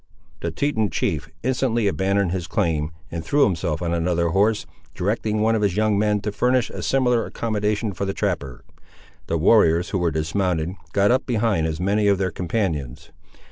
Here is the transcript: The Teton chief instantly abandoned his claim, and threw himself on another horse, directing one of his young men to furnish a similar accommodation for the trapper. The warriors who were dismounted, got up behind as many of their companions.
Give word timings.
The 0.39 0.49
Teton 0.49 0.89
chief 0.89 1.29
instantly 1.43 1.85
abandoned 1.87 2.31
his 2.31 2.47
claim, 2.47 2.91
and 3.11 3.23
threw 3.23 3.43
himself 3.43 3.83
on 3.83 3.93
another 3.93 4.29
horse, 4.29 4.65
directing 4.95 5.41
one 5.41 5.53
of 5.53 5.61
his 5.61 5.77
young 5.77 5.99
men 5.99 6.21
to 6.21 6.31
furnish 6.31 6.71
a 6.71 6.81
similar 6.81 7.23
accommodation 7.23 7.93
for 7.93 8.05
the 8.05 8.11
trapper. 8.15 8.63
The 9.27 9.37
warriors 9.37 9.91
who 9.91 9.99
were 9.99 10.09
dismounted, 10.09 10.73
got 10.91 11.11
up 11.11 11.27
behind 11.27 11.67
as 11.67 11.79
many 11.79 12.07
of 12.07 12.17
their 12.17 12.31
companions. 12.31 13.11